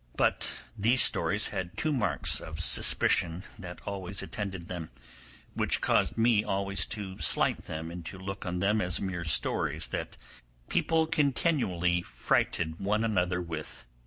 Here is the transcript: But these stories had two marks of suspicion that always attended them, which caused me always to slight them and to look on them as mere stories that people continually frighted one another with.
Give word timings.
But 0.17 0.51
these 0.75 1.03
stories 1.03 1.49
had 1.49 1.77
two 1.77 1.93
marks 1.93 2.39
of 2.39 2.59
suspicion 2.59 3.43
that 3.59 3.81
always 3.85 4.23
attended 4.23 4.67
them, 4.67 4.89
which 5.53 5.79
caused 5.79 6.17
me 6.17 6.43
always 6.43 6.87
to 6.87 7.19
slight 7.19 7.65
them 7.65 7.91
and 7.91 8.03
to 8.07 8.17
look 8.17 8.43
on 8.43 8.57
them 8.57 8.81
as 8.81 8.99
mere 8.99 9.25
stories 9.25 9.89
that 9.89 10.17
people 10.69 11.05
continually 11.05 12.01
frighted 12.01 12.79
one 12.79 13.03
another 13.03 13.43
with. 13.43 13.85